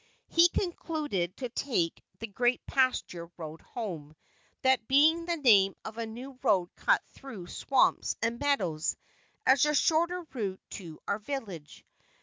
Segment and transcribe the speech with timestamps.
[0.29, 4.15] He concluded to take the "great pasture" road home,
[4.63, 8.97] that being the name of a new road cut through swamps and meadows
[9.45, 11.85] as a shorter route to our village.